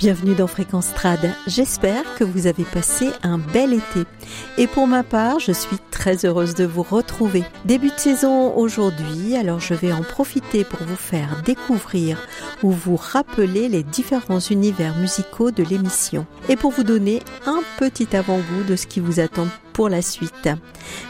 Bienvenue 0.00 0.34
dans 0.34 0.46
Fréquence 0.46 0.94
Trad. 0.94 1.34
J'espère 1.46 2.14
que 2.14 2.24
vous 2.24 2.46
avez 2.46 2.64
passé 2.64 3.10
un 3.22 3.36
bel 3.36 3.74
été. 3.74 4.08
Et 4.56 4.66
pour 4.66 4.86
ma 4.86 5.02
part, 5.02 5.40
je 5.40 5.52
suis 5.52 5.76
très 5.90 6.24
heureuse 6.24 6.54
de 6.54 6.64
vous 6.64 6.82
retrouver. 6.82 7.44
Début 7.66 7.90
de 7.90 7.98
saison 7.98 8.56
aujourd'hui, 8.56 9.36
alors 9.36 9.60
je 9.60 9.74
vais 9.74 9.92
en 9.92 10.02
profiter 10.02 10.64
pour 10.64 10.80
vous 10.86 10.96
faire 10.96 11.42
découvrir 11.44 12.18
ou 12.62 12.70
vous 12.70 12.96
rappeler 12.96 13.68
les 13.68 13.82
différents 13.82 14.38
univers 14.38 14.96
musicaux 14.96 15.50
de 15.50 15.64
l'émission 15.64 16.24
et 16.48 16.56
pour 16.56 16.70
vous 16.70 16.82
donner 16.82 17.20
un 17.44 17.60
petit 17.78 18.16
avant-goût 18.16 18.64
de 18.66 18.76
ce 18.76 18.86
qui 18.86 19.00
vous 19.00 19.20
attend 19.20 19.48
la 19.88 20.02
suite. 20.02 20.48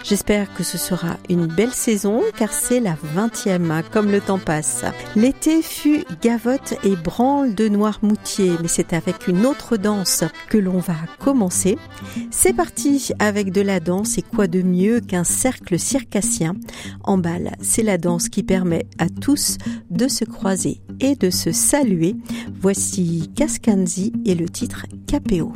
J'espère 0.05 0.53
que 0.55 0.63
ce 0.63 0.79
sera 0.79 1.17
une 1.29 1.47
belle 1.47 1.73
saison 1.73 2.23
car 2.39 2.53
c'est 2.53 2.81
la 2.81 2.97
20e 3.17 3.83
comme 3.91 4.11
le 4.11 4.21
temps 4.21 4.39
passe. 4.39 4.85
L'été 5.17 5.63
fut 5.63 6.05
gavotte 6.23 6.75
et 6.85 6.97
branle 6.97 7.55
de 7.55 7.69
Noirmoutier 7.69 8.53
mais 8.61 8.69
c'est 8.69 8.93
avec 8.93 9.29
une 9.29 9.47
autre 9.47 9.77
danse 9.77 10.25
que 10.49 10.59
l'on 10.59 10.79
va 10.79 10.97
commencer. 11.19 11.79
C'est 12.31 12.53
parti 12.53 13.11
avec 13.19 13.53
de 13.53 13.61
la 13.61 13.81
danse 13.81 14.19
et 14.19 14.23
quoi 14.23 14.47
de 14.47 14.63
mieux 14.63 15.01
qu'un 15.01 15.25
cercle 15.25 15.79
circassien? 15.79 16.55
En 17.05 17.19
balle. 17.19 17.53
C'est 17.61 17.83
la 17.83 17.99
danse 17.99 18.29
qui 18.29 18.43
permet 18.43 18.87
à 18.99 19.09
tous 19.09 19.59
de 19.91 20.09
se 20.09 20.25
croiser 20.25 20.81
et 21.01 21.15
de 21.15 21.31
se 21.31 21.53
saluer. 21.53 22.17
Voici 22.61 23.31
Cascanzi 23.35 24.13
et 24.25 24.35
le 24.35 24.49
titre 24.49 24.87
Capéo. 25.07 25.53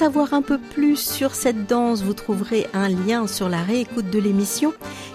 Savoir 0.00 0.32
un 0.32 0.40
peu 0.40 0.56
plus 0.56 0.96
sur 0.96 1.34
cette 1.34 1.66
danse, 1.66 2.02
vous 2.02 2.14
trouverez 2.14 2.66
un 2.72 2.88
lien 2.88 3.26
sur 3.26 3.50
la 3.50 3.60
réécoute 3.62 4.08
de 4.08 4.18
l'émission 4.18 4.72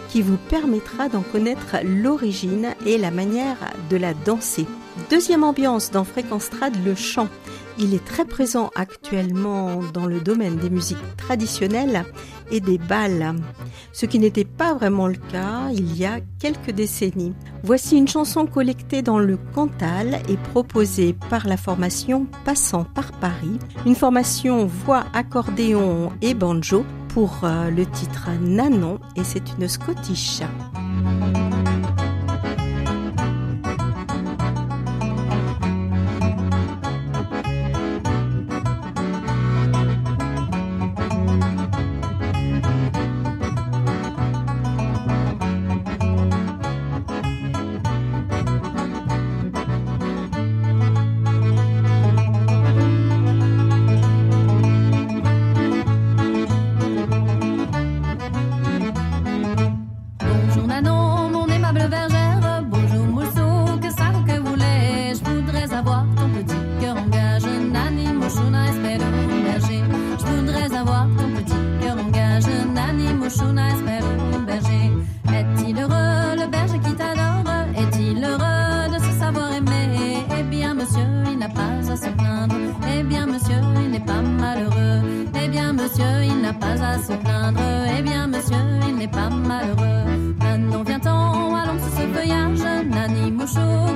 qui 0.09 0.21
vous 0.21 0.37
permettra 0.37 1.09
d'en 1.09 1.23
connaître 1.23 1.77
l'origine 1.83 2.75
et 2.85 2.99
la 2.99 3.09
manière 3.09 3.57
de 3.89 3.97
la 3.97 4.13
danser. 4.13 4.67
Deuxième 5.09 5.43
ambiance 5.43 5.89
dans 5.89 6.03
Fréquence 6.03 6.51
Trad, 6.51 6.75
le 6.85 6.93
chant. 6.93 7.29
Il 7.79 7.95
est 7.95 8.05
très 8.05 8.25
présent 8.25 8.69
actuellement 8.75 9.81
dans 9.91 10.05
le 10.05 10.19
domaine 10.19 10.57
des 10.57 10.69
musiques 10.69 11.17
traditionnelles 11.17 12.05
et 12.51 12.59
des 12.59 12.77
balles, 12.77 13.35
ce 13.93 14.05
qui 14.05 14.19
n'était 14.19 14.45
pas 14.45 14.73
vraiment 14.73 15.07
le 15.07 15.15
cas 15.15 15.69
il 15.73 15.97
y 15.97 16.05
a 16.05 16.19
quelques 16.39 16.71
décennies. 16.71 17.33
Voici 17.63 17.97
une 17.97 18.07
chanson 18.07 18.45
collectée 18.45 19.01
dans 19.01 19.19
le 19.19 19.37
Cantal 19.53 20.19
et 20.29 20.37
proposée 20.51 21.15
par 21.29 21.47
la 21.47 21.57
formation 21.57 22.27
Passant 22.43 22.83
par 22.83 23.11
Paris, 23.13 23.59
une 23.85 23.95
formation 23.95 24.65
voix, 24.65 25.05
accordéon 25.13 26.11
et 26.21 26.33
banjo 26.33 26.85
pour 27.09 27.39
euh, 27.43 27.69
le 27.69 27.85
titre 27.85 28.29
Nanon 28.41 28.99
et 29.15 29.23
c'est 29.23 29.43
une 29.57 29.67
Scottish. 29.67 30.41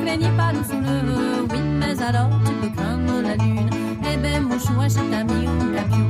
plaignez 0.10 0.36
pas, 0.36 0.52
nous. 0.54 0.64
Oui, 1.52 1.60
mais 1.80 2.02
alors 2.02 2.30
tu 2.46 2.52
peux 2.54 2.70
craindre 2.76 3.22
la 3.22 3.36
lune. 3.36 3.70
Eh 4.12 4.18
ben, 4.18 4.44
mon 4.44 4.60
chou, 4.60 4.74
c'est 4.88 5.10
ta 5.12 5.24
mi 5.24 5.48
ou 5.48 5.74
capiou. 5.76 6.06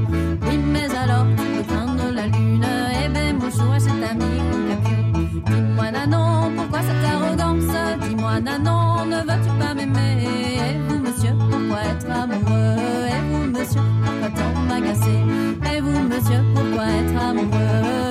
Oui, 0.48 0.58
mais 0.58 0.96
alors 0.96 1.26
tu 1.38 1.44
peux 1.44 1.64
craindre 1.64 2.12
la 2.14 2.28
lune. 2.28 2.66
Eh 3.04 3.10
ben, 3.10 3.36
mon 3.38 3.50
chou, 3.50 3.70
c'est 3.78 4.00
ta 4.04 4.14
mi 4.14 4.32
ou 4.54 4.60
capiou. 4.70 5.44
Dis-moi 5.46 5.92
nanon, 5.92 6.52
pourquoi 6.56 6.80
cette 6.82 7.06
arrogance? 7.12 7.76
Dis-moi 8.08 8.40
nanon, 8.40 9.06
ne 9.06 9.20
veux-tu 9.28 9.52
pas 9.60 9.74
m'aimer? 9.74 10.18
Eh 10.66 10.78
vous, 10.88 11.00
monsieur, 11.00 11.34
pourquoi 11.50 11.82
être 11.92 12.10
amoureux? 12.10 13.08
Eh 13.10 13.22
vous, 13.30 13.46
monsieur, 13.52 13.82
pourquoi 14.04 14.30
tant 14.38 14.62
m'agacer 14.70 15.20
Eh 15.74 15.82
vous, 15.82 16.02
monsieur, 16.12 16.42
pourquoi 16.56 16.86
être 16.86 17.22
amoureux? 17.22 18.09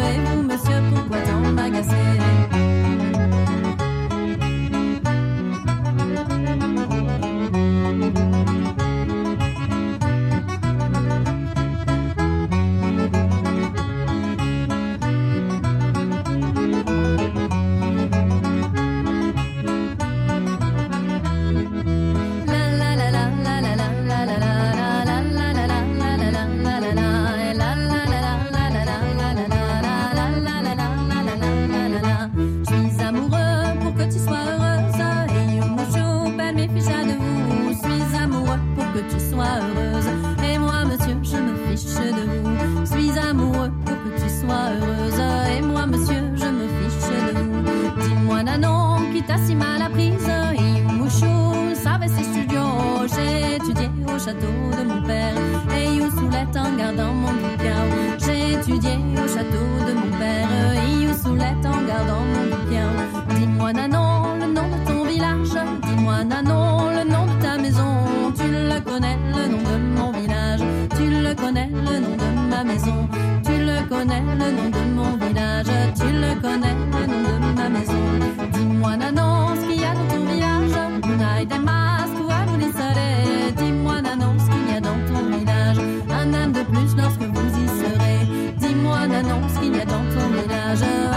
On 90.81 91.08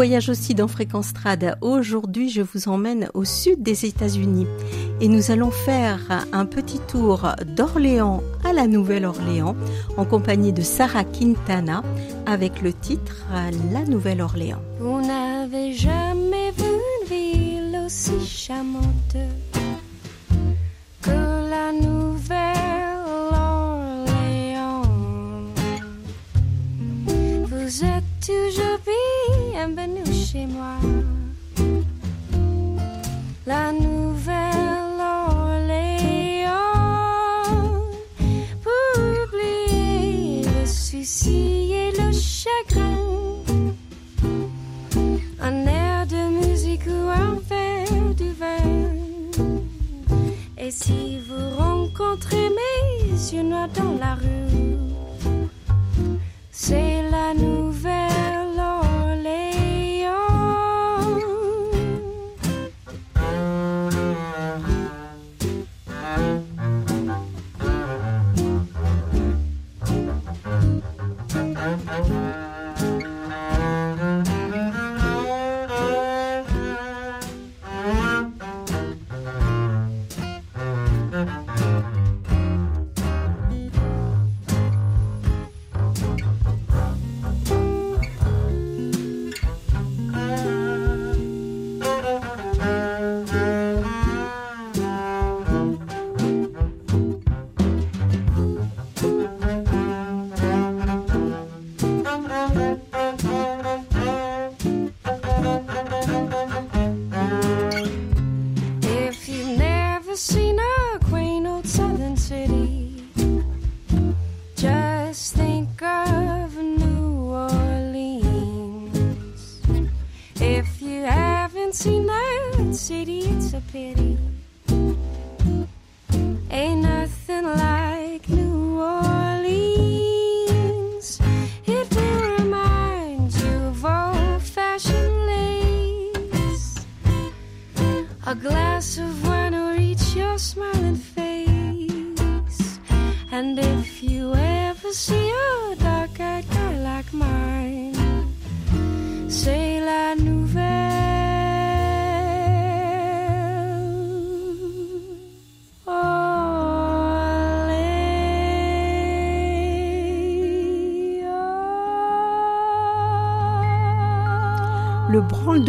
voyage 0.00 0.30
aussi 0.30 0.54
dans 0.54 0.66
Fréquence 0.66 1.12
Trad. 1.12 1.58
Aujourd'hui, 1.60 2.30
je 2.30 2.40
vous 2.40 2.68
emmène 2.70 3.10
au 3.12 3.26
sud 3.26 3.62
des 3.62 3.84
États-Unis 3.84 4.46
et 5.02 5.08
nous 5.08 5.30
allons 5.30 5.50
faire 5.50 6.26
un 6.32 6.46
petit 6.46 6.78
tour 6.78 7.28
d'Orléans 7.54 8.22
à 8.42 8.54
la 8.54 8.66
Nouvelle-Orléans 8.66 9.54
en 9.98 10.06
compagnie 10.06 10.54
de 10.54 10.62
Sarah 10.62 11.04
Quintana 11.04 11.82
avec 12.24 12.62
le 12.62 12.72
titre 12.72 13.26
La 13.74 13.84
Nouvelle-Orléans. 13.84 14.62
Vous 14.78 15.02
n'avez 15.06 15.74
jamais 15.74 16.50
vu 16.52 16.64
une 16.64 17.06
ville 17.06 17.78
aussi 17.84 18.26
charmante 18.26 19.18
La 33.46 33.72
Nouvelle-Orléans, 33.72 36.50
pour 38.62 39.02
oublier 39.24 40.42
le 40.44 40.66
souci 40.66 41.72
et 41.72 41.90
le 41.90 42.12
chagrin. 42.12 42.96
Un 45.42 45.66
air 45.66 46.06
de 46.06 46.28
musique 46.46 46.86
ou 46.86 47.08
un 47.08 47.40
verre 47.48 48.14
de 48.16 48.30
vin. 48.38 48.94
Et 50.56 50.70
si 50.70 51.18
vous 51.26 51.50
rencontrez 51.58 52.50
mes 52.50 53.32
yeux 53.32 53.42
noirs 53.42 53.70
dans 53.74 53.98
la 53.98 54.14
rue, 54.14 54.49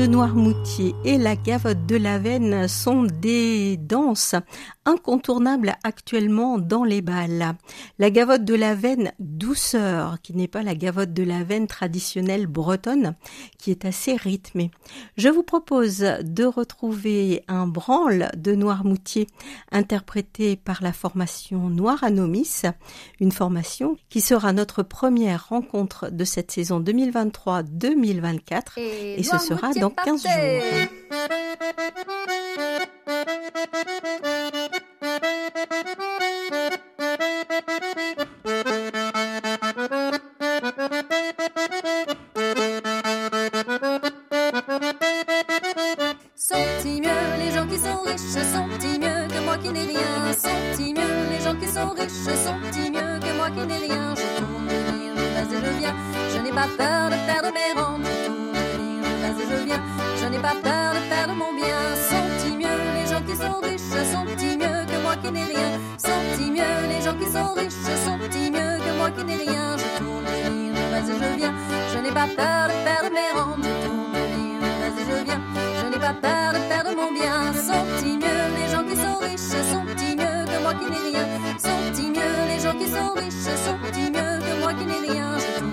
de 0.01 0.07
Noirmoutier 0.07 0.95
et 1.05 1.19
la 1.19 1.35
gavotte 1.35 1.85
de 1.85 1.95
la 1.95 2.17
veine 2.17 2.67
sont 2.67 3.03
des 3.03 3.77
danses 3.77 4.33
incontournables 4.85 5.75
actuellement 5.83 6.57
dans 6.57 6.83
les 6.83 7.01
balles. 7.01 7.55
La 7.99 8.09
gavotte 8.09 8.43
de 8.43 8.55
la 8.55 8.75
veine 8.75 9.11
douceur, 9.19 10.21
qui 10.21 10.35
n'est 10.35 10.47
pas 10.47 10.63
la 10.63 10.75
gavotte 10.75 11.13
de 11.13 11.23
la 11.23 11.43
veine 11.43 11.67
traditionnelle 11.67 12.47
bretonne, 12.47 13.15
qui 13.57 13.71
est 13.71 13.85
assez 13.85 14.15
rythmée. 14.15 14.71
Je 15.17 15.29
vous 15.29 15.43
propose 15.43 15.99
de 15.99 16.45
retrouver 16.45 17.43
un 17.47 17.67
branle 17.67 18.29
de 18.35 18.55
Noirmoutier 18.55 19.27
interprété 19.71 20.55
par 20.55 20.81
la 20.81 20.93
formation 20.93 21.69
Noir 21.69 22.03
Anomis, 22.03 22.63
une 23.19 23.31
formation 23.31 23.97
qui 24.09 24.21
sera 24.21 24.53
notre 24.53 24.83
première 24.83 25.49
rencontre 25.49 26.09
de 26.09 26.23
cette 26.23 26.51
saison 26.51 26.81
2023-2024 26.81 28.61
et, 28.77 29.23
ce 29.23 29.37
sera 29.37 29.73
dans 29.73 29.89
15 29.89 30.23
jours. 30.23 30.31
Pas 76.01 76.13
peur 76.13 76.53
de 76.53 76.59
perdre 76.67 76.91
mon 76.95 77.11
bien. 77.13 77.53
Sont-ils 77.53 78.17
mieux 78.17 78.43
les 78.57 78.67
gens 78.73 78.83
qui 78.83 78.95
sont 78.95 79.17
riches 79.21 79.53
Sont-ils 79.71 80.17
mieux 80.17 80.45
que 80.49 80.57
moi 80.63 80.73
qui 80.73 80.87
n'ai 80.89 81.03
rien. 81.11 81.25
Sont-ils 81.57 82.11
mieux 82.17 82.37
les 82.51 82.59
gens 82.59 82.75
qui 82.79 82.87
sont 82.87 83.13
riches 83.13 83.47
Sont-ils 83.67 84.11
mieux 84.11 84.35
que 84.45 84.53
moi 84.59 84.73
qui 84.73 84.85
n'ai 84.85 85.01
rien. 85.11 85.37
Je 85.37 85.59
tourne 85.59 85.71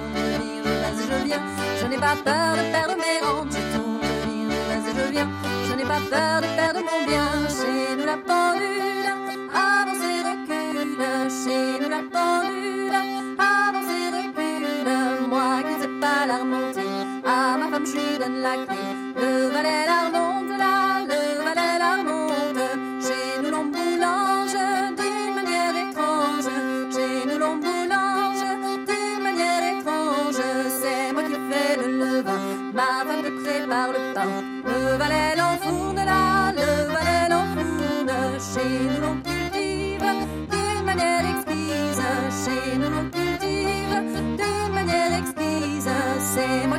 je 0.98 1.02
je 1.10 1.24
viens. 1.24 1.42
Je 1.80 1.86
n'ai 1.86 1.96
pas 1.96 2.16
peur 2.28 2.50
de 2.60 2.64
perdre 2.74 2.96
mes 3.04 3.18
rangs 3.26 3.46
Je 3.50 3.62
tourne 3.74 4.00
je 4.02 4.68
vais 4.68 4.90
et 4.90 4.94
je 4.98 5.10
viens. 5.12 5.30
Je 5.68 5.74
n'ai 5.78 5.84
pas 5.94 6.02
peur 6.12 6.40
de 6.42 6.48
perdre 6.58 6.80
mon 6.88 7.00
bien. 7.10 7.28
Chez 7.48 7.96
nous 7.96 8.06
la 8.12 8.18
pendule 8.28 9.08
Avance 9.54 10.04
et 10.12 10.20
recule 10.28 10.96
Chez 11.40 11.80
nous 11.80 11.88
la 11.88 12.02
pendule 12.14 12.96
Avance 13.38 13.90
et 13.96 14.08
recule 14.18 15.28
Moi 15.28 15.62
qui 15.66 15.74
sais 15.80 15.94
pas 16.02 16.26
la 16.26 16.36
remonter 16.38 16.92
À 17.24 17.56
ma 17.56 17.68
femme 17.70 17.86
je 17.86 17.92
lui 17.92 18.18
donne 18.18 18.40
la 18.42 18.54
clé 18.66 18.87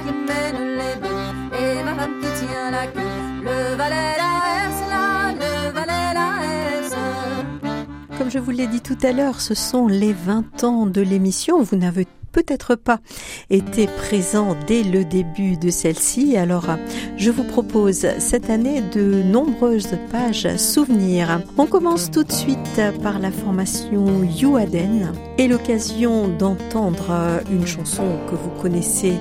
qui 0.05 0.13
mène 0.13 0.77
les 0.77 0.95
bœufs 1.01 1.59
Et 1.59 1.83
ma 1.83 1.95
femme 1.95 2.19
qui 2.21 2.45
tient 2.45 2.71
la 2.71 2.87
queue 2.87 2.99
Le 3.43 3.75
valet 3.75 4.15
la 4.17 4.89
là 4.89 5.31
Le 5.33 5.71
valet 5.71 6.13
la 6.13 6.29
herse 6.45 6.95
Comme 8.17 8.29
je 8.29 8.39
vous 8.39 8.51
l'ai 8.51 8.67
dit 8.67 8.81
tout 8.81 8.97
à 9.03 9.11
l'heure, 9.11 9.41
ce 9.41 9.53
sont 9.53 9.87
les 9.87 10.13
20 10.13 10.63
ans 10.63 10.85
de 10.85 11.01
l'émission. 11.01 11.61
Vous 11.61 11.77
n'avez 11.77 12.07
peut-être 12.31 12.75
pas 12.75 12.99
été 13.49 13.87
présent 13.87 14.55
dès 14.67 14.83
le 14.83 15.03
début 15.05 15.57
de 15.57 15.69
celle-ci. 15.69 16.37
Alors, 16.37 16.67
je 17.17 17.31
vous 17.31 17.43
propose 17.43 18.05
cette 18.19 18.49
année 18.49 18.81
de 18.81 19.23
nombreuses 19.23 19.97
pages 20.11 20.55
souvenirs. 20.57 21.41
On 21.57 21.65
commence 21.65 22.11
tout 22.11 22.23
de 22.23 22.31
suite 22.31 22.81
par 23.01 23.19
la 23.19 23.31
formation 23.31 24.23
Youaden 24.23 25.11
et 25.37 25.47
l'occasion 25.47 26.27
d'entendre 26.27 27.41
une 27.51 27.67
chanson 27.67 28.05
que 28.29 28.35
vous 28.35 28.61
connaissez 28.61 29.13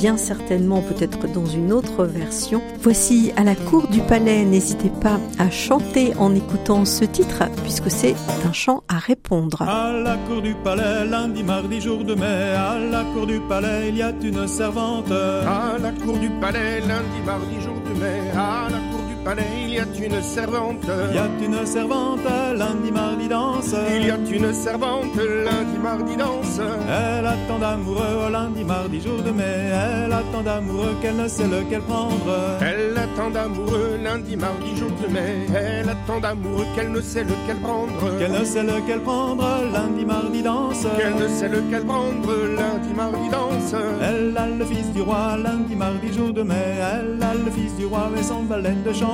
bien 0.00 0.16
certainement 0.16 0.82
peut-être 0.82 1.32
dans 1.32 1.46
une 1.46 1.72
autre 1.72 2.04
version. 2.04 2.60
Voici 2.80 3.32
à 3.36 3.44
la 3.44 3.54
cour 3.54 3.86
du 3.88 4.00
palais, 4.00 4.44
n'hésitez 4.44 4.90
pas 4.90 5.20
à 5.38 5.50
chanter 5.50 6.14
en 6.16 6.34
écoutant 6.34 6.84
ce 6.84 7.04
titre 7.04 7.44
puisque 7.62 7.90
c'est 7.90 8.16
un 8.44 8.52
chant 8.52 8.82
à 8.88 8.98
répondre. 8.98 9.62
À 9.62 9.92
la 9.92 10.16
cour 10.26 10.42
du 10.42 10.54
palais, 10.64 11.04
lundi, 11.04 11.42
mardi, 11.44 11.80
jour 11.80 12.04
de 12.04 12.14
mai, 12.14 12.54
à 12.56 12.76
la 12.78 13.04
cour 13.12 13.26
du 13.26 13.38
palais, 13.40 13.90
il 13.90 13.96
y 13.96 14.02
a 14.02 14.10
une 14.10 14.48
servante. 14.48 15.12
À 15.12 15.78
la 15.78 15.92
cour 15.92 16.18
du 16.18 16.30
palais, 16.40 16.80
lundi, 16.80 17.20
mardi, 17.24 17.60
jour 17.60 17.78
de 17.88 18.00
mai, 18.00 18.30
à 18.34 18.68
la 18.70 18.78
cour 18.90 18.98
du 18.98 19.03
palais, 19.24 19.42
il 19.66 19.74
y 19.74 19.78
a 19.78 19.84
une 19.84 20.22
servante. 20.22 20.84
Il 21.10 21.16
y 21.16 21.18
a 21.18 21.28
une 21.44 21.66
servante, 21.66 22.20
lundi, 22.56 22.90
mardi, 22.92 23.28
danse. 23.28 23.74
Il 23.96 24.06
y 24.06 24.10
a 24.10 24.16
une 24.16 24.52
servante, 24.52 25.16
lundi, 25.16 25.78
mardi, 25.82 26.16
danse. 26.16 26.60
Elle 26.60 27.26
attend 27.26 27.58
d'amoureux, 27.58 28.30
lundi, 28.30 28.64
mardi, 28.64 29.00
jour 29.00 29.20
de 29.22 29.30
mai. 29.30 29.70
Elle 29.72 30.12
attend 30.12 30.42
d'amoureux 30.42 30.94
qu'elle 31.00 31.16
ne 31.16 31.28
sait 31.28 31.48
lequel 31.48 31.80
prendre. 31.82 32.34
Elle 32.60 32.96
attend 32.96 33.30
d'amoureux, 33.30 33.98
lundi, 34.02 34.36
mardi, 34.36 34.76
jour 34.76 34.90
de 35.02 35.12
mai. 35.12 35.46
Elle 35.54 35.88
attend 35.88 36.20
d'amoureux 36.20 36.66
qu'elle 36.74 36.92
ne 36.92 37.00
sait 37.00 37.24
lequel 37.24 37.58
prendre. 37.62 38.18
Qu'elle 38.18 38.32
ne 38.32 38.44
sait 38.44 38.62
lequel 38.62 39.00
prendre, 39.00 39.46
lundi, 39.72 40.04
mardi, 40.04 40.42
danse. 40.42 40.86
Qu'elle 40.98 41.16
ne 41.16 41.28
sait 41.28 41.48
lequel 41.48 41.84
prendre, 41.84 42.32
lundi, 42.60 42.92
mardi, 42.94 43.28
danse. 43.30 43.74
Elle 44.02 44.36
a 44.36 44.46
le 44.46 44.64
fils 44.64 44.92
du 44.92 45.00
roi, 45.00 45.36
lundi, 45.42 45.74
mardi, 45.74 46.12
jour 46.12 46.32
de 46.32 46.42
mai. 46.42 46.76
Elle 46.92 47.22
a 47.22 47.34
le 47.34 47.50
fils 47.50 47.74
du 47.76 47.86
roi 47.86 48.10
et 48.18 48.22
son 48.22 48.42
valet 48.42 48.76
de 48.84 48.92
chambre. 48.92 49.13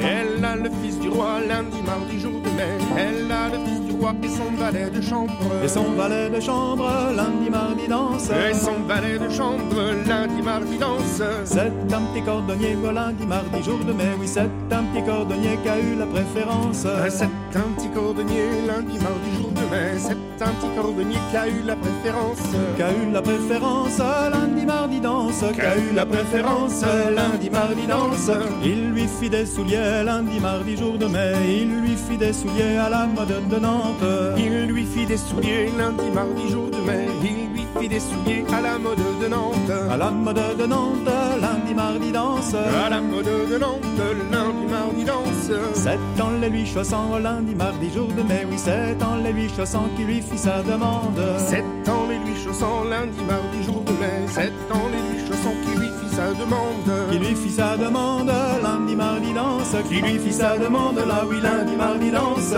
Elle 0.00 0.44
a 0.44 0.56
le 0.56 0.70
fils 0.82 0.98
du 0.98 1.08
roi, 1.08 1.40
lundi, 1.46 1.80
mardi, 1.86 2.20
jour 2.20 2.40
de 2.40 2.50
mai. 2.50 2.78
Elle 2.96 3.30
a 3.30 3.48
le 3.48 3.58
fils 3.64 3.80
du 3.80 3.92
roi 3.92 4.12
et 4.22 4.28
son 4.28 4.50
valet 4.58 4.90
de 4.90 5.00
chambre. 5.00 5.32
Et 5.64 5.68
son 5.68 5.92
valet 5.92 6.28
de 6.30 6.40
chambre, 6.40 6.86
lundi, 7.16 7.50
mardi, 7.50 7.88
danse. 7.88 8.30
Et 8.30 8.54
son 8.54 8.82
valet 8.86 9.18
de 9.18 9.28
chambre, 9.30 9.76
lundi, 10.06 10.42
mardi, 10.42 10.78
danse. 10.78 11.22
C'est 11.44 11.72
un 11.92 12.02
petit 12.12 12.22
cordonnier, 12.22 12.76
lundi, 12.94 13.26
mardi, 13.26 13.62
jour 13.62 13.78
de 13.78 13.92
mai. 13.92 14.14
Oui, 14.20 14.28
c'est 14.28 14.40
un 14.40 14.84
petit 14.84 15.02
cordonnier 15.04 15.58
qui 15.62 15.68
a 15.68 15.78
eu 15.78 15.96
la 15.98 16.06
préférence. 16.06 16.86
C'est 17.08 17.24
un 17.24 17.70
petit 17.76 17.88
cordonnier, 17.88 18.62
lundi, 18.66 18.98
mardi, 18.98 19.30
jour 19.38 19.50
de 19.50 19.53
mai. 19.53 19.53
C'est 19.96 20.44
un 20.44 20.48
petit 20.48 20.68
cordonnier 20.76 21.18
qui 21.30 21.36
a 21.36 21.48
eu 21.48 21.62
la 21.64 21.76
préférence. 21.76 22.38
Qui 22.76 22.82
a 22.82 22.90
eu 22.90 23.10
la 23.12 23.22
préférence, 23.22 23.98
lundi, 23.98 24.66
mardi, 24.66 25.00
danse. 25.00 25.44
Qui 25.54 25.60
a 25.60 25.76
eu 25.76 25.94
la 25.94 26.06
préférence, 26.06 26.82
lundi, 27.14 27.50
mardi, 27.50 27.86
danse. 27.86 28.30
Il 28.64 28.90
lui 28.90 29.06
fit 29.06 29.30
des 29.30 29.46
souliers, 29.46 30.02
lundi, 30.04 30.40
mardi, 30.40 30.76
jour 30.76 30.98
de 30.98 31.06
mai. 31.06 31.32
Il 31.60 31.80
lui 31.80 31.96
fit 31.96 32.16
des 32.16 32.32
souliers 32.32 32.76
à 32.76 32.88
la 32.88 33.06
mode 33.06 33.48
de 33.48 33.58
Nantes. 33.58 34.36
Il 34.36 34.66
lui 34.66 34.84
fit 34.84 35.06
des 35.06 35.16
souliers, 35.16 35.70
lundi, 35.78 36.10
mardi, 36.12 36.48
jour 36.50 36.68
de 36.68 36.78
mai. 36.78 37.06
Il 37.22 37.52
lui 37.52 37.63
fit 37.80 37.88
des 37.88 38.00
souliers 38.00 38.44
à 38.52 38.60
la 38.60 38.78
mode 38.78 38.98
de 39.20 39.28
Nantes. 39.28 39.72
À 39.90 39.96
la 39.96 40.10
mode 40.10 40.40
de 40.58 40.66
Nantes, 40.66 41.08
lundi, 41.40 41.74
mardi, 41.74 42.12
danse. 42.12 42.54
À 42.54 42.88
la 42.88 43.00
mode 43.00 43.24
de 43.24 43.58
Nantes, 43.58 43.82
lundi, 44.30 44.66
mardi, 44.70 45.04
danse. 45.04 45.50
Sept 45.74 46.20
ans 46.20 46.30
les 46.40 46.50
lui 46.50 46.66
chaussant, 46.66 47.18
lundi, 47.18 47.54
mardi, 47.54 47.90
jour 47.92 48.08
de 48.08 48.22
mai. 48.22 48.46
Oui, 48.50 48.58
sept 48.58 49.02
ans 49.02 49.16
les 49.22 49.32
lui 49.32 49.48
chaussant 49.56 49.86
qui 49.96 50.04
lui 50.04 50.20
fit 50.20 50.38
sa 50.38 50.62
demande. 50.62 51.20
Sept 51.38 51.88
ans 51.88 52.06
les 52.08 52.18
lui 52.18 52.36
chaussant, 52.42 52.84
lundi, 52.84 53.18
mardi, 53.26 53.62
jour 53.64 53.82
de 53.82 53.92
mai. 53.92 54.26
Sept 54.28 54.52
ans 54.72 54.88
les 54.92 55.18
lui 55.18 55.26
chaussant 55.26 55.54
qui 55.64 55.78
lui 55.78 55.88
fit 55.88 56.14
sa 56.14 56.28
demande. 56.32 57.10
Qui 57.10 57.18
lui 57.18 57.34
fit 57.34 57.50
sa 57.50 57.76
demande, 57.76 58.32
lundi, 58.62 58.96
mardi, 58.96 59.32
danse. 59.32 59.74
Qui 59.88 60.00
lui 60.00 60.18
fit 60.18 60.32
sa 60.32 60.56
demande, 60.58 60.96
là, 60.96 61.24
oui, 61.28 61.36
lundi, 61.42 61.76
mardi, 61.76 62.10
danse. 62.10 62.54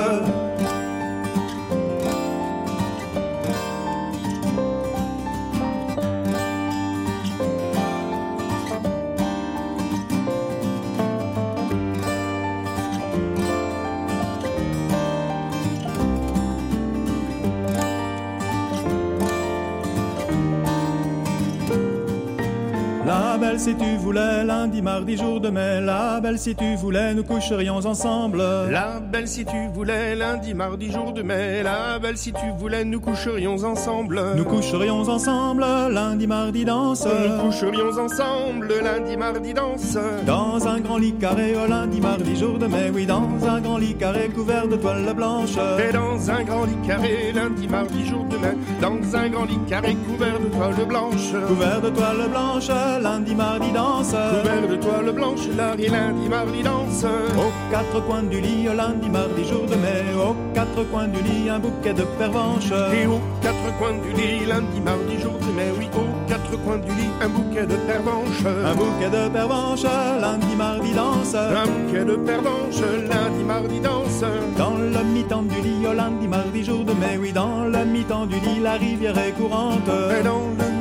Belle 23.56 23.64
si 23.64 23.74
tu 23.74 23.96
voulais, 23.96 24.44
lundi, 24.44 24.82
mardi, 24.82 25.16
jour 25.16 25.40
de 25.40 25.48
mai. 25.48 25.80
La 25.80 26.20
belle 26.20 26.38
si 26.38 26.54
tu 26.54 26.76
voulais, 26.76 27.14
nous 27.14 27.24
coucherions 27.24 27.78
ensemble. 27.86 28.42
La 28.70 29.00
belle 29.00 29.26
si 29.26 29.46
tu 29.46 29.56
voulais, 29.72 30.14
lundi, 30.14 30.52
mardi, 30.52 30.92
jour 30.92 31.12
de 31.12 31.22
mai. 31.22 31.62
La 31.62 31.98
belle 31.98 32.18
si 32.18 32.32
tu 32.32 32.44
voulais, 32.58 32.84
nous 32.84 33.00
coucherions 33.00 33.56
ensemble. 33.64 34.20
Nous 34.36 34.44
coucherions 34.44 35.08
ensemble, 35.08 35.64
lundi, 35.90 36.26
mardi, 36.26 36.66
danse. 36.66 37.06
Nous 37.06 37.44
coucherions 37.44 37.98
ensemble, 37.98 38.68
lundi, 38.82 39.16
mardi, 39.16 39.54
danse. 39.54 39.96
Dans 40.26 40.68
un 40.68 40.80
grand 40.80 40.98
lit 40.98 41.14
carré, 41.14 41.54
au 41.56 41.66
lundi, 41.66 42.00
mardi, 42.00 42.36
jour 42.36 42.58
de 42.58 42.66
mai. 42.66 42.90
Oui, 42.92 43.06
dans 43.06 43.22
un 43.48 43.60
grand 43.60 43.78
lit 43.78 43.94
carré 43.94 44.28
couvert 44.28 44.68
de 44.68 44.76
toile 44.76 45.14
blanche. 45.14 45.56
Et 45.78 45.92
dans 45.92 46.30
un 46.30 46.44
grand 46.44 46.64
lit 46.64 46.86
carré, 46.86 47.32
lundi, 47.34 47.68
mardi, 47.68 48.04
jour 48.04 48.24
de 48.24 48.36
mai. 48.36 48.54
Dans 48.82 49.16
un 49.16 49.28
grand 49.30 49.46
lit 49.46 49.60
carré 49.66 49.96
couvert 50.06 50.38
de 50.40 50.48
toile 50.48 50.86
blanche. 50.86 51.32
Couvert 51.48 51.80
de 51.80 51.88
toile 51.88 52.28
blanche, 52.30 52.68
lundi, 53.02 53.34
mardi, 53.34 53.45
danse. 53.72 54.10
Couvert 54.10 54.68
de 54.68 54.76
toile 54.76 55.12
blanche, 55.12 55.46
lundi, 55.56 55.88
lundi, 55.88 56.28
mardi, 56.28 56.62
danse. 56.62 57.04
Aux 57.36 57.52
quatre 57.70 58.04
coins 58.06 58.22
du 58.22 58.40
lit, 58.40 58.64
lundi, 58.64 59.08
mardi, 59.08 59.44
jour 59.44 59.64
de 59.66 59.76
mai. 59.76 60.04
Aux 60.16 60.36
quatre 60.54 60.82
coins 60.90 61.08
du 61.08 61.20
lit, 61.22 61.48
un 61.50 61.58
bouquet 61.58 61.94
de 61.94 62.04
pervenches. 62.18 62.72
Et 62.92 63.06
aux 63.06 63.20
quatre 63.42 63.68
coins 63.78 63.98
du 64.04 64.12
lit, 64.20 64.46
lundi, 64.46 64.80
mardi, 64.80 65.20
jour 65.20 65.38
de 65.38 65.52
mai, 65.56 65.70
oui, 65.78 65.88
aux 65.94 66.28
quatre 66.28 66.56
coins 66.64 66.78
du 66.78 66.92
lit, 66.92 67.10
un 67.20 67.28
bouquet 67.28 67.66
de 67.66 67.76
pervenches. 67.90 68.44
Un 68.44 68.74
bouquet 68.74 69.10
de 69.10 69.28
pervenches, 69.28 69.86
lundi, 70.20 70.54
mardi, 70.56 70.92
danse. 70.92 71.34
Un 71.34 71.66
bouquet 71.66 72.04
de 72.04 72.16
pervenches, 72.16 72.82
lundi, 73.08 73.44
mardi, 73.44 73.80
danse. 73.80 74.24
Dans 74.56 74.76
le 74.76 75.04
mi-temps 75.14 75.42
du 75.42 75.60
lit, 75.60 75.82
lundi, 75.96 76.28
mardi, 76.28 76.64
jour 76.64 76.84
de 76.84 76.92
mai, 76.92 77.18
oui, 77.20 77.32
dans 77.32 77.64
le 77.64 77.84
mi-temps 77.84 78.26
du 78.26 78.36
lit, 78.36 78.60
la 78.62 78.74
rivière 78.74 79.18
est 79.18 79.32
courante. 79.32 79.88
Et 80.18 80.22
dans 80.22 80.42
le 80.58 80.75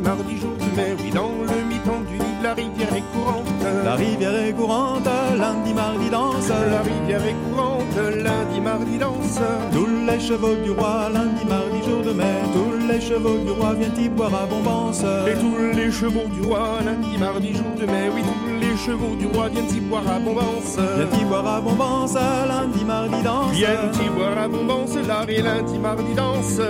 lundi, 0.00 0.08
mardi, 0.08 0.40
jour 0.40 0.56
de 0.56 0.76
mai, 0.76 0.96
oui, 0.98 1.10
dans 1.10 1.30
le 1.42 1.62
mi-temps 1.68 2.00
du 2.08 2.16
lit, 2.16 2.42
la 2.42 2.54
rivière 2.54 2.94
est 2.94 3.04
courante. 3.12 3.46
La 3.84 3.94
rivière 3.94 4.34
est 4.34 4.52
courante, 4.52 5.08
lundi, 5.38 5.74
mardi, 5.74 6.10
danse. 6.10 6.48
La 6.48 6.82
rivière 6.82 7.24
est 7.24 7.36
courante, 7.48 7.96
lundi, 7.96 8.60
mardi, 8.60 8.98
danse. 8.98 9.40
Tous 9.72 9.86
les 10.06 10.20
chevaux 10.20 10.54
du 10.64 10.70
roi, 10.70 11.08
lundi, 11.12 11.44
mardi, 11.48 11.88
jour 11.88 12.02
de 12.02 12.12
mai. 12.12 12.24
Tous 12.52 12.86
les 12.86 13.00
chevaux 13.00 13.38
du 13.38 13.50
roi 13.50 13.74
viennent 13.74 13.98
y 13.98 14.08
boire 14.08 14.34
abondance. 14.34 15.02
Et 15.02 15.38
tous 15.38 15.76
les 15.76 15.90
chevaux 15.90 16.28
du 16.28 16.42
roi, 16.42 16.78
lundi, 16.84 17.18
mardi, 17.18 17.54
jour 17.54 17.74
de 17.78 17.86
mai, 17.86 18.10
oui, 18.14 18.22
tous 18.22 18.60
les 18.60 18.76
chevaux 18.76 19.16
du 19.16 19.26
roi 19.26 19.48
viennent 19.48 19.76
y 19.76 19.80
boire 19.80 20.08
abondance. 20.08 20.76
Viennent 20.76 21.20
y 21.20 21.24
boire 21.24 21.46
abondance, 21.46 22.14
lundi, 22.14 22.84
mardi, 22.84 23.22
danse. 23.22 23.52
Viennent 23.52 23.92
y 24.04 24.08
boire 24.08 25.28
et 25.28 25.42
lundi, 25.42 25.78
mardi, 25.78 26.14
danse. 26.14 26.60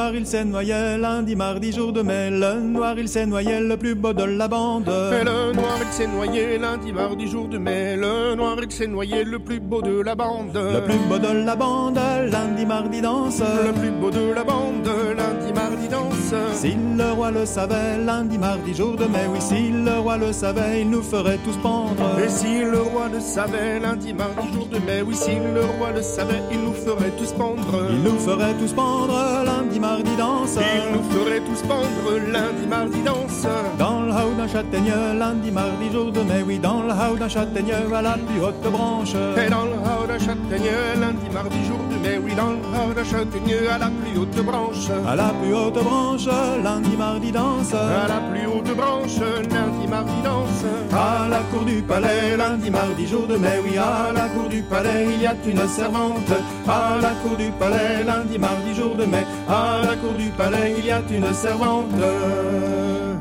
Noir 0.00 0.14
il 0.14 0.26
s'est 0.26 0.44
noyé 0.44 0.96
lundi, 0.96 1.36
mardi, 1.36 1.72
jour 1.72 1.92
de 1.92 2.00
mai. 2.00 2.30
Le 2.30 2.54
noir 2.60 2.94
il 2.98 3.08
s'est 3.08 3.26
noyé 3.26 3.60
le 3.60 3.76
plus 3.76 3.94
beau 3.94 4.14
de 4.14 4.24
la 4.24 4.48
bande. 4.48 4.88
Et 4.88 5.24
le 5.24 5.52
noir 5.52 5.78
il 5.86 5.92
s'est 5.92 6.06
noyé 6.06 6.56
lundi, 6.58 6.90
mardi, 6.92 7.26
jour 7.28 7.48
de 7.48 7.58
mai. 7.58 7.96
Le 7.96 8.34
noir 8.34 8.56
il 8.62 8.72
s'est 8.72 8.86
noyé 8.86 9.24
le 9.24 9.38
plus 9.38 9.60
beau 9.60 9.82
de 9.82 10.00
la 10.00 10.14
bande. 10.14 10.56
Le 10.56 10.80
plus 10.80 11.00
beau 11.08 11.18
de 11.18 11.44
la 11.44 11.54
bande, 11.54 12.00
lundi, 12.32 12.64
mardi, 12.64 13.00
danse. 13.02 13.40
Le 13.40 13.72
plus 13.72 13.90
beau 13.90 14.10
de 14.10 14.32
la 14.32 14.44
bande, 14.44 14.88
lundi, 15.18 15.52
mardi, 15.52 15.88
danse. 15.88 16.09
Si 16.52 16.76
le 16.96 17.12
roi 17.12 17.30
le 17.32 17.44
savait, 17.44 17.98
lundi, 17.98 18.38
mardi, 18.38 18.72
jour 18.72 18.94
de 18.94 19.04
mai, 19.04 19.26
oui, 19.32 19.40
si 19.40 19.70
le 19.70 19.98
roi 19.98 20.16
le 20.16 20.32
savait, 20.32 20.82
il 20.82 20.90
nous 20.90 21.02
ferait 21.02 21.38
tous 21.44 21.56
pendre. 21.56 22.18
Et 22.24 22.28
si 22.28 22.60
le 22.60 22.82
roi 22.82 23.08
le 23.12 23.18
savait, 23.18 23.80
lundi, 23.80 24.12
mardi, 24.12 24.52
jour 24.52 24.66
de 24.66 24.78
mai, 24.78 25.02
oui, 25.04 25.14
si 25.16 25.32
le 25.32 25.64
roi 25.78 25.90
le 25.92 26.02
savait, 26.02 26.42
il 26.52 26.60
nous 26.60 26.72
ferait 26.72 27.10
tous 27.18 27.32
pendre. 27.32 27.86
Il 27.90 28.02
nous 28.02 28.18
ferait 28.18 28.54
tous 28.60 28.72
pendre, 28.72 29.42
lundi, 29.44 29.80
mardi, 29.80 30.14
danse. 30.16 30.56
Il 30.56 30.92
nous 30.92 31.02
ferait 31.10 31.40
tous 31.40 31.62
pendre, 31.66 32.32
lundi, 32.32 32.66
mardi, 32.68 33.02
danse. 33.02 33.46
Dans 33.78 34.02
le 34.02 34.12
haut 34.12 34.34
d'un 34.36 34.46
châtaigneux, 34.46 35.18
lundi, 35.18 35.50
mardi, 35.50 35.90
jour 35.92 36.12
de 36.12 36.20
mai, 36.20 36.44
oui, 36.46 36.58
dans 36.60 36.82
le 36.82 36.92
haut 36.92 37.16
d'un 37.16 37.28
châtaigneux, 37.28 37.92
à 37.92 38.02
la 38.02 38.12
plus 38.12 38.40
haute 38.40 38.72
branche. 38.72 39.14
Et 39.36 39.50
dans 39.50 39.64
le 39.64 39.74
châtaigneux, 40.20 41.00
lundi, 41.00 41.28
mardi, 41.32 41.64
jour 41.64 41.78
de 41.90 41.96
mai, 41.96 42.18
oui, 42.22 42.34
dans 42.34 42.50
le 42.50 43.04
châtaigneux, 43.04 43.70
à 43.70 43.78
la 43.78 43.90
plus 43.90 44.18
haute 44.18 44.44
branche. 44.44 44.88
À 45.06 45.16
la 45.16 45.30
plus 45.40 45.54
haute 45.54 45.82
branche, 45.82 46.28
lundi, 46.62 46.96
mardi, 46.96 47.32
danse. 47.32 47.74
À 47.74 48.08
la 48.08 48.20
plus 48.30 48.46
haute 48.46 48.76
branche, 48.76 49.18
lundi, 49.50 49.86
mardi, 49.88 50.22
danse. 50.22 50.64
À 50.92 51.28
la 51.28 51.40
cour 51.50 51.64
du 51.64 51.82
palais, 51.82 52.36
lundi, 52.36 52.70
mardi, 52.70 53.06
jour 53.06 53.26
de 53.26 53.36
mai, 53.36 53.60
oui, 53.64 53.76
à 53.78 54.12
la 54.12 54.28
cour 54.28 54.48
du 54.48 54.62
palais, 54.62 55.06
il 55.14 55.22
y 55.22 55.26
a 55.26 55.34
une 55.46 55.68
servante. 55.68 56.32
À 56.68 56.98
la 57.00 57.10
cour 57.22 57.36
du 57.36 57.50
palais, 57.58 58.04
lundi, 58.04 58.38
mardi, 58.38 58.74
jour 58.74 58.94
de 58.94 59.04
mai, 59.04 59.24
à 59.48 59.80
la 59.86 59.96
cour 59.96 60.12
du 60.12 60.28
palais, 60.30 60.74
il 60.78 60.84
y 60.86 60.90
a 60.90 61.00
une 61.10 61.32
servante. 61.32 61.86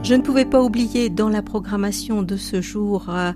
Je 0.01 0.15
ne 0.15 0.21
pouvais 0.21 0.45
pas 0.45 0.62
oublier 0.62 1.09
dans 1.09 1.29
la 1.29 1.41
programmation 1.41 2.23
de 2.23 2.38
ce 2.38 2.62
jour 2.62 3.07
euh, 3.09 3.31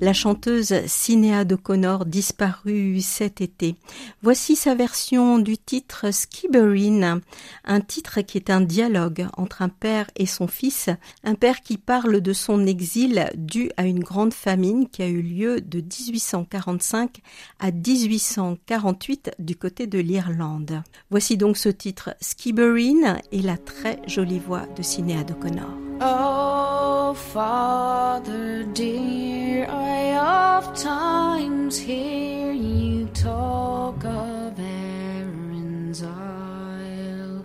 la 0.00 0.12
chanteuse 0.12 0.74
Sinéad 0.86 1.52
O'Connor 1.52 2.06
disparue 2.06 3.00
cet 3.00 3.40
été. 3.40 3.76
Voici 4.22 4.56
sa 4.56 4.74
version 4.74 5.38
du 5.38 5.58
titre 5.58 6.12
Skibbereen, 6.12 7.20
un 7.64 7.80
titre 7.80 8.20
qui 8.20 8.38
est 8.38 8.50
un 8.50 8.60
dialogue 8.60 9.26
entre 9.36 9.62
un 9.62 9.68
père 9.68 10.10
et 10.16 10.26
son 10.26 10.46
fils, 10.46 10.90
un 11.24 11.34
père 11.34 11.60
qui 11.60 11.78
parle 11.78 12.20
de 12.20 12.32
son 12.32 12.66
exil 12.66 13.30
dû 13.36 13.70
à 13.76 13.84
une 13.84 14.00
grande 14.00 14.34
famine 14.34 14.88
qui 14.88 15.02
a 15.02 15.08
eu 15.08 15.22
lieu 15.22 15.60
de 15.60 15.78
1845 15.78 17.20
à 17.58 17.70
1848 17.70 19.32
du 19.38 19.56
côté 19.56 19.86
de 19.86 19.98
l'Irlande. 19.98 20.82
Voici 21.10 21.36
donc 21.36 21.56
ce 21.56 21.68
titre 21.68 22.14
Skibbereen 22.20 23.20
et 23.32 23.42
la 23.42 23.56
très 23.56 24.00
jolie 24.06 24.38
voix 24.38 24.66
de 24.76 24.82
Sinéad 24.82 25.30
O'Connor. 25.30 25.88
Oh, 26.00 27.12
Father 27.14 28.64
dear, 28.72 29.37
I 29.66 30.16
oft 30.16 30.80
times 30.80 31.78
hear 31.78 32.52
you 32.52 33.06
talk 33.08 34.04
of 34.04 34.58
Erin's 34.58 36.02
Isle, 36.02 37.44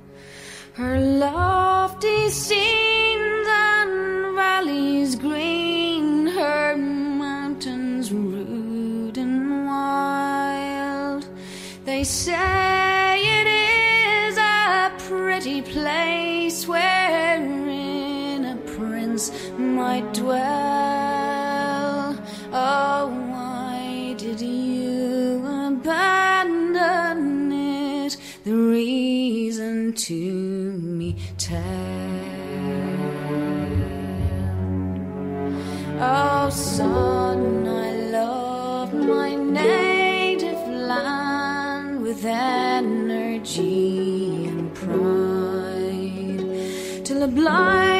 her 0.73 0.99
lofty 0.99 2.29
scenes 2.29 3.47
and 3.47 4.35
valleys 4.35 5.15
green, 5.15 6.27
her 6.27 6.77
mountains 6.77 8.11
rude 8.11 9.17
and 9.17 9.65
wild. 9.65 11.25
They 11.85 12.03
say 12.03 13.21
it 13.39 13.47
is 13.47 14.37
a 14.37 14.91
pretty 15.09 15.61
place 15.61 16.67
wherein 16.67 18.45
a 18.45 18.55
prince 18.77 19.31
might 19.57 20.13
dwell. 20.13 20.92
to 29.95 30.13
me 30.13 31.15
tell. 31.37 31.59
Oh 35.99 36.49
son 36.49 37.67
i 37.67 37.91
love 38.11 38.93
my 38.93 39.35
native 39.35 40.67
land 40.67 42.01
with 42.01 42.25
energy 42.25 43.67
and 44.47 44.73
pride. 44.73 46.43
Till 47.05 47.23
a 47.23 47.27
blind 47.27 47.92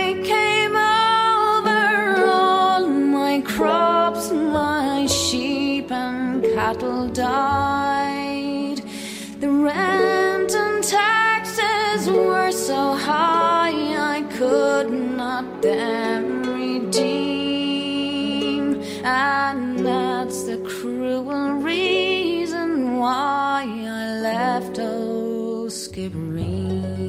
and 19.04 19.86
that's 19.86 20.44
the 20.44 20.58
cruel 20.60 21.56
reason 21.56 22.98
why 22.98 23.66
I 23.68 24.20
left 24.22 24.80
oh, 24.80 25.64
old 25.64 25.72
Skibbereen. 25.72 27.04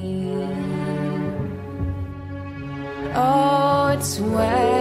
Oh, 3.14 3.94
it's 3.96 4.18
well 4.18 4.73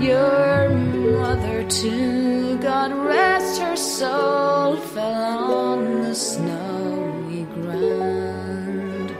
Your 0.00 0.68
mother, 0.70 1.64
too, 1.68 2.58
God 2.58 2.92
rest 2.92 3.60
her 3.60 3.76
soul, 3.76 4.76
fell 4.76 5.54
on 5.54 6.02
the 6.02 6.14
snowy 6.14 7.44
ground. 7.54 9.14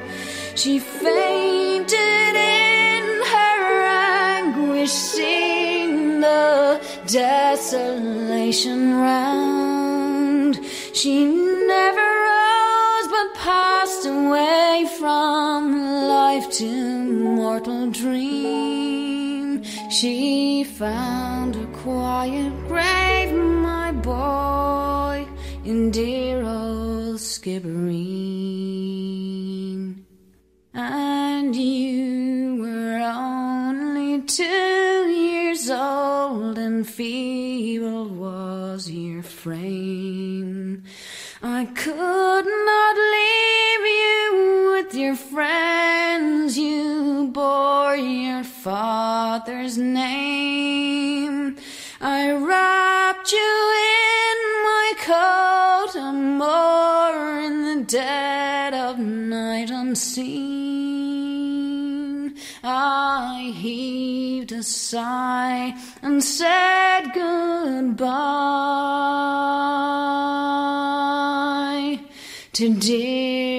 She 0.54 0.78
fainted 0.78 2.34
in 2.36 3.04
her 3.34 3.84
anguish, 3.86 4.90
seeing 4.90 6.20
the 6.20 6.80
desolation 7.06 8.94
round. 8.96 10.60
She 10.92 11.24
never 11.24 12.08
rose, 12.28 13.08
but 13.08 13.34
passed 13.34 14.06
away 14.06 14.86
from 14.98 16.08
life 16.08 16.50
to 16.58 16.98
mortal 17.04 17.90
dream. 17.90 18.73
She 19.94 20.64
found 20.64 21.54
a 21.54 21.66
quiet 21.66 22.52
grave, 22.66 23.32
my 23.32 23.92
boy, 23.92 25.24
in 25.64 25.92
dear 25.92 26.42
old 26.42 27.20
Skibbereen. 27.20 27.84
And 30.74 31.54
you 31.54 32.56
were 32.56 32.98
only 33.04 34.22
two 34.22 34.42
years 34.42 35.70
old, 35.70 36.58
and 36.58 36.84
feeble 36.84 38.08
was 38.08 38.90
your 38.90 39.22
frame. 39.22 40.82
I 41.40 41.66
could 41.66 42.46
not 42.46 42.96
your 47.96 48.44
father's 48.44 49.78
name. 49.78 51.56
I 52.00 52.32
wrapped 52.32 53.32
you 53.32 53.72
in 53.96 54.38
my 54.68 54.92
coat 54.98 55.96
of 56.00 56.14
more 56.14 57.40
in 57.40 57.62
the 57.64 57.84
dead 57.84 58.74
of 58.74 58.98
night 58.98 59.70
unseen. 59.70 60.74
I 62.62 63.52
heaved 63.54 64.52
a 64.52 64.62
sigh 64.62 65.74
and 66.02 66.22
said 66.22 67.12
goodbye 67.14 68.10
to 72.52 72.74
dear 72.74 73.53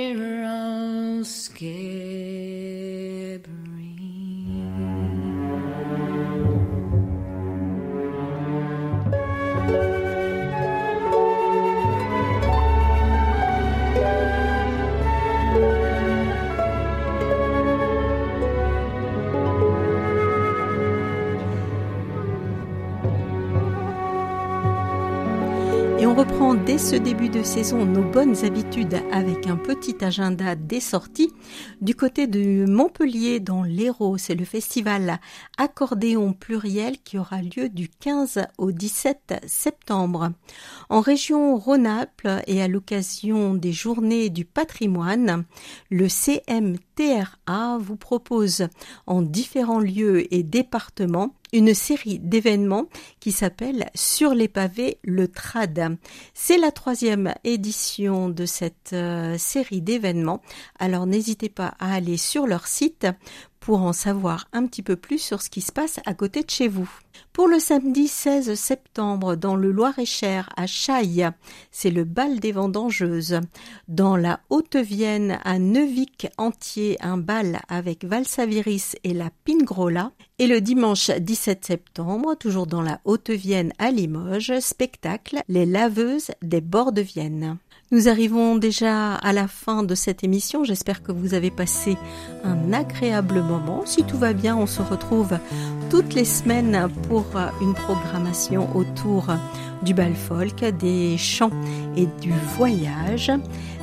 dès 26.54 26.78
ce 26.78 26.96
début 26.96 27.30
de 27.30 27.42
saison 27.42 27.86
nos 27.86 28.04
bonnes 28.04 28.46
habitudes 28.46 29.00
avec 29.12 29.48
un 29.48 29.56
petit 29.56 29.96
agenda 30.02 30.56
des 30.56 30.80
sorties. 30.80 31.34
Du 31.82 31.96
côté 31.96 32.28
de 32.28 32.66
Montpellier, 32.68 33.40
dans 33.40 33.64
l'Hérault, 33.64 34.18
c'est 34.20 34.36
le 34.36 34.46
festival 34.46 35.20
Accordéon 35.58 36.34
Pluriel 36.34 37.00
qui 37.04 37.18
aura 37.18 37.42
lieu 37.42 37.70
du 37.70 37.90
15 37.90 38.46
au 38.60 38.72
17 38.72 39.42
septembre. 39.48 40.32
En 40.90 41.00
région 41.00 41.58
Rhône-Alpes 41.58 42.28
et 42.46 42.62
à 42.62 42.68
l'occasion 42.68 43.56
des 43.56 43.74
journées 43.74 44.30
du 44.30 44.46
patrimoine, 44.46 45.46
le 45.90 46.08
CMTRA 46.08 47.80
vous 47.80 47.98
propose 47.98 48.68
en 49.08 49.24
différents 49.24 49.80
lieux 49.80 50.32
et 50.34 50.44
départements 50.44 51.34
une 51.54 51.74
série 51.74 52.20
d'événements 52.20 52.86
qui 53.20 53.32
s'appelle 53.32 53.90
Sur 53.96 54.34
les 54.34 54.48
pavés, 54.48 55.00
le 55.04 55.28
trad. 55.28 55.98
C'est 56.34 56.58
la 56.58 56.72
troisième 56.72 57.34
édition 57.44 58.30
de 58.30 58.46
cette 58.46 58.94
euh, 58.94 59.38
série 59.38 59.82
d'événements. 59.82 60.42
Alors 60.80 61.06
n'hésitez 61.06 61.50
pas 61.50 61.76
à 61.80 61.94
aller 61.94 62.18
sur 62.18 62.48
leur 62.48 62.68
site 62.68 63.08
pour 63.60 63.82
en 63.82 63.94
savoir 63.94 64.48
un 64.54 64.66
petit 64.68 64.84
peu 64.84 64.96
plus 64.96 65.20
sur 65.20 65.42
ce 65.42 65.50
qui 65.50 65.62
se 65.62 65.72
passe 65.72 66.00
à 66.06 66.14
côté 66.14 66.44
de 66.44 66.50
chez 66.50 66.68
vous. 66.68 66.90
Pour 67.34 67.48
le 67.48 67.60
samedi 67.60 68.08
16 68.08 68.54
septembre, 68.56 69.36
dans 69.36 69.56
le 69.56 69.72
Loir-et-Cher 69.72 70.50
à 70.56 70.68
Chaille, 70.68 71.28
c'est 71.70 71.90
le 71.90 72.06
bal 72.06 72.40
des 72.40 72.52
vendangeuses. 72.52 73.42
Dans 73.88 74.16
la 74.16 74.40
Haute-Vienne 74.50 75.40
à 75.44 75.60
Neuvik-Entier, 75.60 76.98
un 77.02 77.18
bal 77.18 77.60
avec 77.68 78.06
Valsaviris 78.06 78.96
et 79.04 79.14
la 79.14 79.30
Pingrola. 79.44 80.12
Et 80.40 80.48
le 80.48 80.62
dimanche 80.62 81.12
17 81.12 81.66
septembre, 81.66 82.36
toujours 82.36 82.68
dans 82.68 82.82
la 82.82 83.00
Haute-Vienne 83.06 83.74
à 83.80 83.92
Limoges, 83.92 84.60
spectacle 84.60 85.42
Les 85.48 85.66
laveuses 85.66 86.32
des 86.42 86.62
bords 86.62 86.92
de 86.92 87.02
Vienne. 87.02 87.58
Nous 87.92 88.10
arrivons 88.10 88.56
déjà 88.56 89.14
à 89.14 89.32
la 89.32 89.48
fin 89.48 89.84
de 89.84 89.94
cette 89.94 90.24
émission. 90.24 90.64
J'espère 90.64 91.04
que 91.04 91.12
vous 91.12 91.36
avez 91.36 91.52
passé 91.52 91.98
un 92.44 92.74
agréable 92.74 93.44
moment. 93.44 93.84
Si 93.86 94.04
tout 94.04 94.18
va 94.18 94.34
bien, 94.34 94.58
on 94.58 94.66
se 94.66 94.82
retrouve 94.82 95.38
toutes 95.90 96.14
les 96.14 96.26
semaines 96.26 96.88
pour 97.08 97.26
une 97.62 97.74
programmation 97.74 98.76
autour 98.76 99.28
du 99.84 99.94
bal 99.94 100.14
folk, 100.16 100.64
des 100.80 101.18
chants 101.18 101.52
et 101.96 102.08
du 102.22 102.34
voyage. 102.58 103.32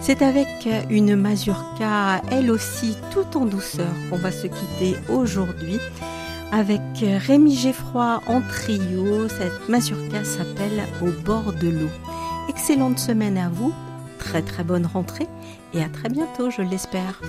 C'est 0.00 0.22
avec 0.22 0.48
une 0.90 1.16
mazurka, 1.16 2.22
elle 2.30 2.50
aussi, 2.50 2.96
tout 3.12 3.38
en 3.38 3.46
douceur, 3.46 3.92
qu'on 4.10 4.16
va 4.16 4.32
se 4.32 4.46
quitter 4.46 4.96
aujourd'hui. 5.08 5.78
Avec 6.50 6.80
Rémi 7.00 7.54
Geffroy 7.56 8.20
en 8.26 8.40
trio, 8.42 9.28
cette 9.28 9.68
mazurka 9.68 10.24
s'appelle 10.24 10.82
Au 11.02 11.10
bord 11.24 11.52
de 11.52 11.68
l'eau. 11.68 11.90
Excellente 12.48 12.98
semaine 12.98 13.38
à 13.38 13.48
vous 13.48 13.72
très 14.22 14.42
très 14.42 14.64
bonne 14.64 14.86
rentrée 14.86 15.26
et 15.74 15.82
à 15.82 15.88
très 15.88 16.08
bientôt, 16.08 16.50
je 16.50 16.62
l'espère. 16.62 17.20